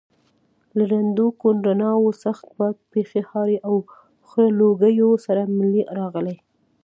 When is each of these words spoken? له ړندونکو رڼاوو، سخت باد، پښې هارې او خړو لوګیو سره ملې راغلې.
له 0.77 0.83
ړندونکو 0.91 1.45
رڼاوو، 1.65 2.09
سخت 2.23 2.45
باد، 2.57 2.75
پښې 2.91 3.19
هارې 3.29 3.57
او 3.67 3.75
خړو 4.27 4.55
لوګیو 4.59 5.09
سره 5.25 5.41
ملې 5.57 5.83
راغلې. 5.97 6.37